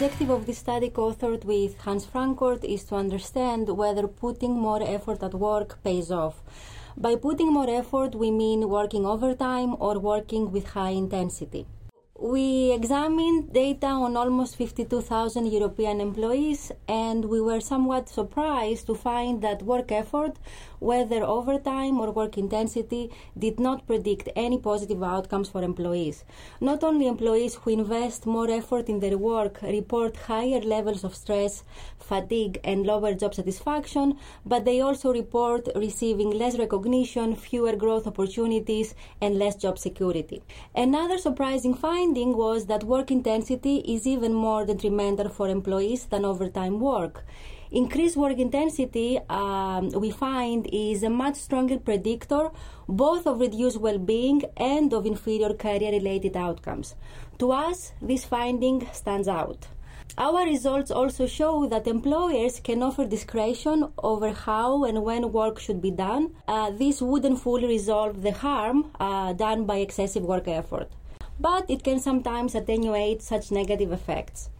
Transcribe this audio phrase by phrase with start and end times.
[0.00, 5.24] objective of this study, co-authored with Hans Frankort, is to understand whether putting more effort
[5.24, 6.40] at work pays off.
[6.96, 11.66] By putting more effort, we mean working overtime or working with high intensity.
[12.20, 19.40] We examined data on almost 52,000 European employees, and we were somewhat surprised to find
[19.42, 20.36] that work effort,
[20.80, 26.24] whether overtime or work intensity, did not predict any positive outcomes for employees.
[26.60, 31.62] Not only employees who invest more effort in their work report higher levels of stress,
[32.00, 38.96] fatigue, and lower job satisfaction, but they also report receiving less recognition, fewer growth opportunities,
[39.20, 40.42] and less job security.
[40.74, 46.24] Another surprising finding finding was that work intensity is even more detrimental for employees than
[46.24, 47.22] overtime work.
[47.70, 52.50] Increased work intensity, um, we find, is a much stronger predictor
[52.88, 56.94] both of reduced well being and of inferior career related outcomes.
[57.40, 59.66] To us, this finding stands out.
[60.16, 65.82] Our results also show that employers can offer discretion over how and when work should
[65.82, 66.30] be done.
[66.48, 70.90] Uh, this wouldn't fully resolve the harm uh, done by excessive work effort
[71.40, 74.50] but it can sometimes attenuate such negative effects.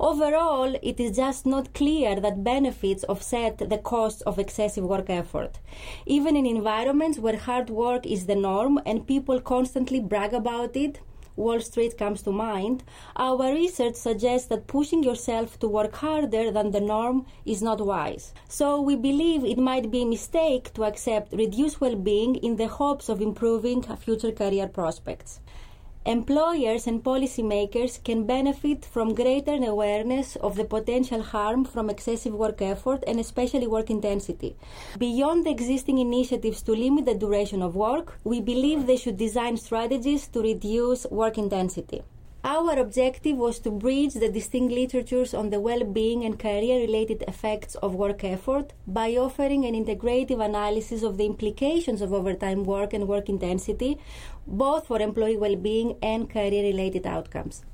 [0.00, 5.58] Overall, it is just not clear that benefits offset the costs of excessive work effort.
[6.06, 11.00] Even in environments where hard work is the norm and people constantly brag about it,
[11.34, 12.84] Wall Street comes to mind,
[13.16, 18.32] our research suggests that pushing yourself to work harder than the norm is not wise.
[18.48, 23.08] So we believe it might be a mistake to accept reduced well-being in the hopes
[23.08, 25.40] of improving future career prospects
[26.08, 32.62] employers and policymakers can benefit from greater awareness of the potential harm from excessive work
[32.62, 34.56] effort and especially work intensity.
[34.98, 39.58] Beyond the existing initiatives to limit the duration of work, we believe they should design
[39.58, 42.02] strategies to reduce work intensity.
[42.44, 47.24] Our objective was to bridge the distinct literatures on the well being and career related
[47.26, 52.92] effects of work effort by offering an integrative analysis of the implications of overtime work
[52.92, 53.98] and work intensity,
[54.46, 57.64] both for employee well being and career related outcomes.